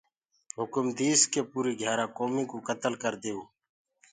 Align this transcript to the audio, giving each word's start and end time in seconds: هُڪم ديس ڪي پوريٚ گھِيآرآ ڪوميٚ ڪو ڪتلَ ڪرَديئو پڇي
هُڪم 0.59 0.85
ديس 0.99 1.19
ڪي 1.31 1.41
پوريٚ 1.51 1.77
گھِيآرآ 1.79 2.05
ڪوميٚ 2.17 2.49
ڪو 2.49 2.57
ڪتلَ 2.67 2.93
ڪرَديئو 3.03 3.41
پڇي 3.47 3.49